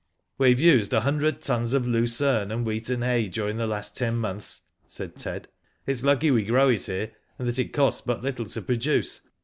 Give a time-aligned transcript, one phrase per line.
[0.39, 4.15] "We have used a hundred tons of lucerne and wheaten hay during the last ten
[4.17, 5.47] months," said Ted."
[5.85, 9.21] It*s lucky we grow it here, and that it costs but little to produce.